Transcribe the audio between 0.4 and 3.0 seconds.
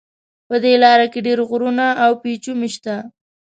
په دې لاره کې ډېر غرونه او پېچومي شته.